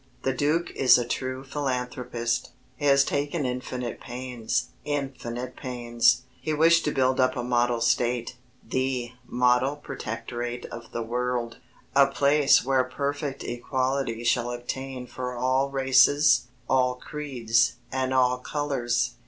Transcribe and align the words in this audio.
The 0.23 0.33
Duke 0.33 0.71
is 0.71 0.97
a 0.97 1.05
true 1.05 1.43
philanthropist. 1.43 2.53
He 2.75 2.85
has 2.85 3.03
taken 3.03 3.45
infinite 3.45 3.99
pains 4.01 4.69
infinite 4.83 5.55
pains. 5.55 6.23
He 6.41 6.55
wished 6.55 6.85
to 6.85 6.91
build 6.91 7.19
up 7.19 7.35
a 7.37 7.43
model 7.43 7.81
state, 7.81 8.35
the 8.67 9.11
model 9.27 9.75
protectorate 9.75 10.65
of 10.71 10.91
the 10.91 11.03
world, 11.03 11.57
a 11.95 12.07
place 12.07 12.65
where 12.65 12.83
perfect 12.83 13.43
equality 13.43 14.23
shall 14.23 14.49
obtain 14.49 15.05
for 15.05 15.35
all 15.35 15.69
races, 15.69 16.47
all 16.67 16.95
creeds, 16.95 17.73
and 17.91 18.11
all 18.11 18.39
colours. 18.39 19.13